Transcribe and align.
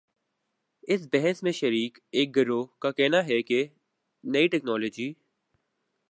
اس 0.83 1.07
بحث 1.13 1.41
میں 1.43 1.51
شریک 1.51 1.97
ایک 2.11 2.35
گروہ 2.35 2.65
کا 2.79 2.91
کہنا 2.91 3.23
ہے 3.25 3.41
کہ 3.41 3.65
نئی 4.23 4.47
ٹیکنالوجی 4.47 5.11